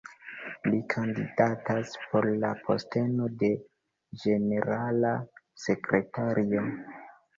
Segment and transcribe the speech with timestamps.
[0.69, 3.51] Li kandidatas por la posteno de
[4.25, 5.13] ĝenerala
[5.69, 6.65] sekretario.